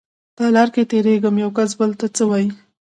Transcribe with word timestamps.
تالار 0.37 0.69
کې 0.75 0.83
تېرېږم 0.91 1.35
يوکس 1.43 1.71
بل 1.79 1.91
ته 1.99 2.07
څه 2.15 2.23
وايي. 2.29 2.49